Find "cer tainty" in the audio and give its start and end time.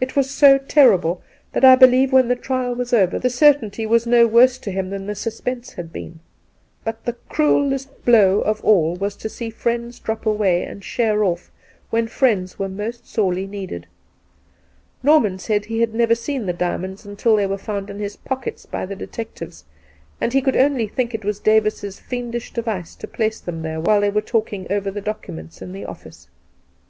3.30-3.88